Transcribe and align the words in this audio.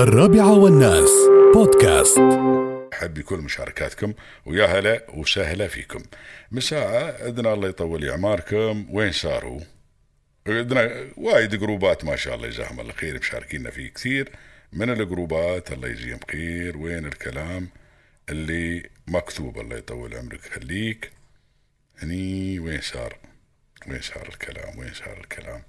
الرابعة 0.00 0.58
والناس. 0.58 1.10
بودكاست. 1.54 2.18
حب 2.92 3.20
كل 3.20 3.36
مشاركاتكم. 3.36 4.14
ويا 4.46 4.66
هلا 4.66 5.06
وسهلا 5.14 5.68
فيكم. 5.68 6.02
مساعة 6.52 7.24
عندنا 7.24 7.54
الله 7.54 7.68
يطول 7.68 8.08
إعماركم. 8.10 8.86
وين 8.90 9.12
صاروا؟ 9.12 9.60
عندنا 10.46 11.06
وايد 11.16 11.54
جروبات 11.54 12.04
ما 12.04 12.16
شاء 12.16 12.34
الله 12.34 12.48
جزاهم 12.48 12.80
الله 12.80 12.92
خير 12.92 13.18
مشاركينا 13.18 13.70
فيه 13.70 13.88
كثير. 13.88 14.28
من 14.72 14.90
الجروبات 14.90 15.72
الله 15.72 15.88
يجزيهم 15.88 16.20
خير؟ 16.32 16.76
وين 16.76 17.06
الكلام؟ 17.06 17.68
اللي 18.28 18.90
مكتوب 19.08 19.60
الله 19.60 19.76
يطول 19.76 20.14
عمرك. 20.14 20.40
خليك. 20.40 21.10
هني 21.98 22.58
وين 22.58 22.80
صار؟ 22.80 23.16
وين 23.88 24.00
صار 24.00 24.28
الكلام؟ 24.28 24.78
وين 24.78 24.94
صار 24.94 25.18
الكلام؟ 25.20 25.62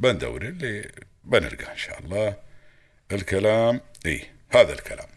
بندور 0.00 0.42
اللي 0.42 0.90
بنلقى 1.24 1.72
إن 1.72 1.76
شاء 1.76 1.98
الله. 1.98 2.46
الكلام 3.12 3.80
إي 4.06 4.30
هذا 4.50 4.72
الكلام. 4.72 5.08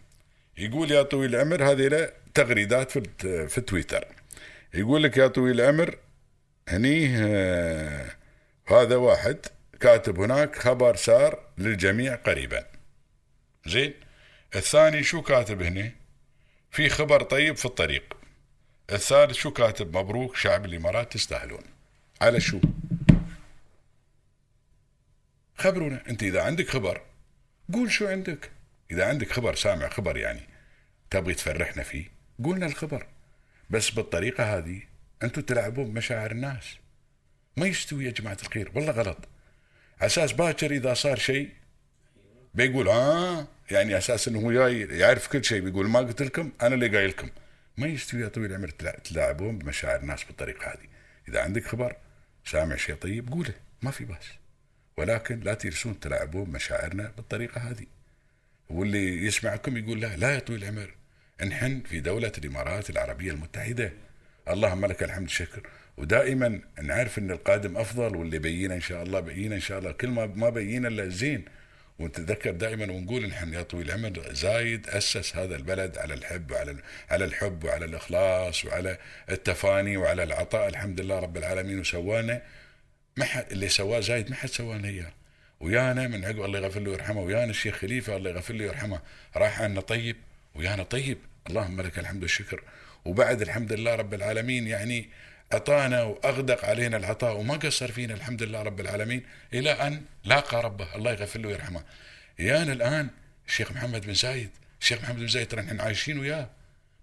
يقول 0.58 0.90
يا 0.90 1.02
طويل 1.02 1.34
العمر 1.34 1.64
هذه 1.70 1.88
له 1.88 2.12
تغريدات 2.34 2.90
في 2.90 3.48
في 3.48 3.60
تويتر. 3.60 4.04
يقول 4.74 5.02
لك 5.02 5.16
يا 5.16 5.26
طويل 5.26 5.60
العمر 5.60 5.98
هني 6.68 7.16
آه، 7.16 8.10
هذا 8.68 8.96
واحد 8.96 9.46
كاتب 9.80 10.20
هناك 10.20 10.56
خبر 10.56 10.96
صار 10.96 11.40
للجميع 11.58 12.14
قريبا. 12.14 12.66
زين 13.66 13.94
الثاني 14.56 15.02
شو 15.02 15.22
كاتب 15.22 15.62
هنا 15.62 15.90
في 16.70 16.88
خبر 16.88 17.22
طيب 17.22 17.56
في 17.56 17.64
الطريق. 17.64 18.16
الثالث 18.92 19.32
شو 19.32 19.50
كاتب؟ 19.50 19.96
مبروك 19.96 20.36
شعب 20.36 20.64
الإمارات 20.64 21.12
تستاهلون. 21.12 21.62
على 22.20 22.40
شو؟ 22.40 22.60
خبرونا. 25.56 26.02
أنت 26.08 26.22
إذا 26.22 26.42
عندك 26.42 26.68
خبر 26.68 27.00
قول 27.72 27.90
شو 27.90 28.06
عندك. 28.06 28.50
إذا 28.90 29.08
عندك 29.08 29.32
خبر 29.32 29.54
سامع 29.54 29.88
خبر 29.88 30.16
يعني 30.16 30.40
تبغي 31.10 31.34
تفرحنا 31.34 31.82
فيه 31.82 32.04
قولنا 32.44 32.66
الخبر. 32.66 33.06
بس 33.70 33.90
بالطريقة 33.90 34.58
هذه 34.58 34.82
أنتم 35.22 35.42
تلعبون 35.42 35.84
بمشاعر 35.92 36.30
الناس. 36.30 36.76
ما 37.56 37.66
يستوي 37.66 38.04
يا 38.04 38.10
جماعة 38.10 38.38
الخير 38.42 38.72
والله 38.74 38.92
غلط. 38.92 39.18
أساس 40.00 40.32
باكر 40.32 40.70
إذا 40.70 40.94
صار 40.94 41.18
شيء 41.18 41.50
بيقول 42.54 42.88
ها 42.88 43.46
يعني 43.70 43.98
أساس 43.98 44.28
إنه 44.28 44.40
هو 44.40 44.50
يعرف 44.50 45.28
كل 45.28 45.44
شيء 45.44 45.60
بيقول 45.60 45.88
ما 45.88 45.98
قلت 45.98 46.22
لكم 46.22 46.52
أنا 46.62 46.74
اللي 46.74 46.88
قايل 46.88 47.08
لكم. 47.08 47.28
ما 47.76 47.86
يستوي 47.86 48.20
يا 48.20 48.28
طويل 48.28 48.50
العمر 48.50 48.68
تلعبون 49.04 49.58
بمشاعر 49.58 50.00
الناس 50.00 50.24
بالطريقة 50.24 50.66
هذه. 50.66 50.86
إذا 51.28 51.42
عندك 51.42 51.64
خبر 51.64 51.96
سامع 52.44 52.76
شيء 52.76 52.94
طيب 52.94 53.32
قوله 53.32 53.54
ما 53.82 53.90
في 53.90 54.04
بأس. 54.04 54.26
ولكن 55.00 55.40
لا 55.40 55.54
تجلسون 55.54 56.00
تلعبون 56.00 56.44
بمشاعرنا 56.44 57.12
بالطريقة 57.16 57.60
هذه. 57.60 57.86
واللي 58.70 59.26
يسمعكم 59.26 59.76
يقول 59.76 60.00
لا 60.00 60.16
لا 60.16 60.34
يا 60.34 60.38
طويل 60.38 60.62
العمر. 60.62 60.94
نحن 61.46 61.80
في 61.80 62.00
دولة 62.00 62.32
الإمارات 62.38 62.90
العربية 62.90 63.30
المتحدة. 63.32 63.92
اللهم 64.48 64.86
لك 64.86 65.02
الحمد 65.02 65.28
شكر 65.28 65.62
ودائما 65.96 66.60
نعرف 66.82 67.18
إن 67.18 67.30
القادم 67.30 67.76
أفضل 67.76 68.16
واللي 68.16 68.38
بينا 68.38 68.74
إن 68.74 68.80
شاء 68.80 69.02
الله 69.02 69.20
بينا 69.20 69.54
إن 69.54 69.60
شاء 69.60 69.78
الله. 69.78 69.92
كل 69.92 70.08
ما 70.08 70.26
ما 70.26 70.50
بينا 70.50 70.88
إلا 70.88 71.08
زين. 71.08 71.44
ونتذكر 71.98 72.50
دائما 72.50 72.92
ونقول 72.92 73.28
نحن 73.28 73.54
يا 73.54 73.62
طويل 73.62 73.86
العمر 73.86 74.32
زايد 74.32 74.88
أسس 74.88 75.36
هذا 75.36 75.56
البلد 75.56 75.98
على 75.98 76.14
الحب 76.14 76.50
وعلى 76.50 76.76
على 77.10 77.24
الحب 77.24 77.64
وعلى 77.64 77.84
الإخلاص 77.84 78.64
وعلى 78.64 78.98
التفاني 79.30 79.96
وعلى 79.96 80.22
العطاء. 80.22 80.68
الحمد 80.68 81.00
لله 81.00 81.18
رب 81.18 81.36
العالمين. 81.36 81.80
وسوانا 81.80 82.42
ما 83.20 83.26
حد 83.26 83.46
اللي 83.52 83.68
سواه 83.68 84.00
زايد 84.00 84.30
ما 84.30 84.36
حد 84.36 84.48
سوانا 84.48 84.88
اياه 84.88 85.12
ويانا 85.60 86.08
من 86.08 86.24
عقب 86.24 86.42
الله 86.42 86.58
يغفر 86.58 86.80
له 86.80 86.90
ويرحمه 86.90 87.20
ويانا 87.20 87.50
الشيخ 87.50 87.76
خليفة 87.76 88.16
الله 88.16 88.30
يغفر 88.30 88.54
له 88.54 88.64
ويرحمه 88.64 89.00
راح 89.36 89.60
عنا 89.62 89.80
طيب 89.80 90.16
ويانا 90.54 90.82
طيب. 90.82 91.18
اللهم 91.46 91.80
لك 91.80 91.98
الحمد 91.98 92.22
والشكر. 92.22 92.62
وبعد 93.04 93.42
الحمد 93.42 93.72
لله 93.72 93.94
رب 93.94 94.14
العالمين 94.14 94.66
يعني 94.66 95.08
أعطانا 95.52 96.02
وأغدق 96.02 96.64
علينا 96.64 96.96
العطاء 96.96 97.36
وما 97.36 97.54
قصر 97.54 97.92
فينا 97.92 98.14
الحمد 98.14 98.42
لله 98.42 98.62
رب 98.62 98.80
العالمين 98.80 99.22
إلى 99.54 99.70
أن 99.70 100.02
لاقى 100.24 100.62
ربه. 100.62 100.96
الله 100.96 101.10
يغفر 101.12 101.40
له 101.40 101.48
ويرحمه. 101.48 101.82
يانا 102.38 102.72
الآن 102.72 103.10
الشيخ 103.48 103.72
محمد 103.72 104.06
بن 104.06 104.14
زايد 104.14 104.50
الشيخ 104.80 105.02
محمد 105.02 105.18
بن 105.18 105.28
زايد 105.28 105.48
ترى 105.48 105.62
نحن 105.62 105.80
عايشين 105.80 106.18
وياه. 106.18 106.50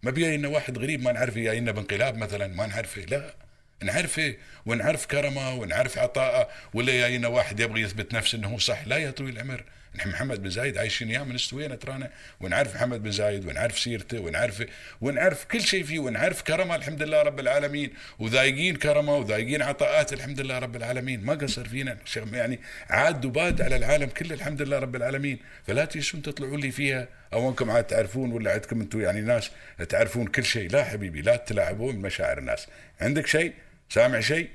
ما 0.04 0.12
بيجينا 0.12 0.48
واحد 0.48 0.78
غريب 0.78 1.02
ما 1.02 1.12
نعرفه 1.12 1.42
جاينا 1.42 1.72
بانقلاب 1.72 2.18
مثلا 2.18 2.48
ما 2.48 2.68
نعرفه 2.68 3.02
لا. 3.02 3.47
نعرفه 3.84 4.36
ونعرف 4.66 5.06
كرمه 5.06 5.54
ونعرف 5.54 5.98
عطاءه 5.98 6.50
ولا 6.74 6.94
جاينا 6.94 7.28
واحد 7.28 7.60
يبغي 7.60 7.82
يثبت 7.82 8.14
نفسه 8.14 8.38
إنه 8.38 8.58
صح 8.58 8.88
لا 8.88 8.98
يا 8.98 9.12
طويل 9.12 9.36
العمر. 9.36 9.64
نحن 9.96 10.10
محمد 10.10 10.44
بن 10.44 10.50
زايد 10.50 10.78
عايشين 10.78 11.10
اياه 11.10 11.24
من 11.24 11.36
استوينا 11.36 11.76
ترانا. 11.76 12.10
ونعرف 12.40 12.76
محمد 12.76 13.04
بن 13.04 13.12
زايد 13.12 13.46
ونعرف 13.46 13.80
سيرته 13.80 14.20
ونعرف 14.20 14.66
ونعرف 15.02 15.46
كل 15.46 15.62
شيء 15.62 15.84
فيه 15.84 16.00
ونعرف 16.00 16.42
كرمه 16.42 16.76
الحمد 16.76 17.04
لله 17.04 17.22
رب 17.22 17.40
العالمين 17.40 17.94
وذايقين 18.20 18.76
كرمه 18.76 19.16
وذايقين 19.16 19.62
عطاءات 19.62 20.14
الحمد 20.14 20.42
لله 20.42 20.60
رب 20.60 20.76
العالمين. 20.76 21.26
ما 21.26 21.34
قصر 21.34 21.68
فينا 21.68 21.98
يعني 22.34 22.60
عاد 22.90 23.26
وباد 23.26 23.62
على 23.62 23.76
العالم 23.76 24.10
كله 24.10 24.36
الحمد 24.36 24.62
لله 24.62 24.80
رب 24.80 24.96
العالمين. 24.96 25.40
فلا 25.68 25.86
تيسون 25.86 26.22
تطلعوا 26.22 26.58
لي 26.58 26.72
فيها. 26.72 27.08
أو 27.34 27.50
أنكم 27.50 27.72
عاد 27.72 27.84
تعرفون 27.84 28.32
ولا 28.32 28.52
عندكم 28.52 28.82
أنتم 28.82 29.02
يعني 29.02 29.22
ناس 29.22 29.52
تعرفون 29.90 30.28
كل 30.28 30.46
شيء. 30.46 30.72
لا 30.72 30.84
حبيبي 30.84 31.22
لا 31.22 31.36
تلعبون 31.36 31.96
مشاعر 31.96 32.38
الناس. 32.38 32.68
عندك 33.02 33.28
شيء؟ 33.28 33.54
سامع 33.90 34.20
شيء؟ 34.20 34.50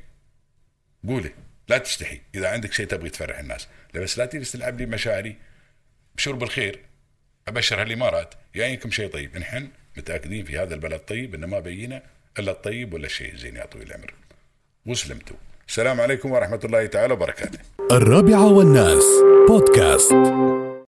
قوله 1.09 1.31
لا 1.69 1.79
تستحي 1.79 2.21
إذا 2.35 2.49
عندك 2.49 2.73
شيء 2.73 2.87
تبغي 2.87 3.11
تفرح 3.11 3.39
الناس. 3.39 3.69
بس 3.95 4.19
لا 4.19 4.27
تجلس 4.27 4.53
تلعب 4.53 4.81
لي 4.81 4.87
مشاعري. 4.87 5.37
بشرب 6.17 6.43
الخير 6.43 6.81
أبشر 7.49 7.83
هالإمارات. 7.83 8.35
يعينكم 8.55 8.91
شيء 8.91 9.09
طيب. 9.09 9.39
نحن 9.39 9.69
متأكدين 9.97 10.45
في 10.45 10.59
هذا 10.59 10.75
البلد 10.75 11.01
طيب 11.01 11.35
إنه 11.35 11.47
ما 11.47 11.61
بينا 11.61 12.03
إلا 12.39 12.53
الطيب 12.53 12.95
ولا 12.95 13.07
الشيء 13.07 13.33
الزين 13.33 13.57
يا 13.57 13.67
طويل 13.67 13.87
العمر. 13.87 14.15
وسلمتوا. 14.87 15.37
السلام 15.69 16.01
عليكم 16.01 16.31
ورحمة 16.31 16.61
الله 16.65 16.87
تعالى 16.87 17.13
وبركاته. 17.13 17.59
الرابعة 17.91 18.53
والناس. 18.53 19.05
بودكاست. 19.49 20.72